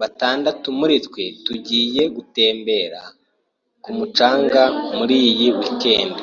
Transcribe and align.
Batandatu 0.00 0.66
muri 0.78 0.96
twe 1.06 1.24
tugiye 1.44 2.02
gutembera 2.16 3.00
ku 3.82 3.90
mucanga 3.98 4.62
muri 4.96 5.16
iyi 5.30 5.48
weekend. 5.58 6.14